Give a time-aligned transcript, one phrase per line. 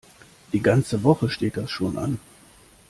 [0.51, 2.17] Die ganze Woche steht das schon an.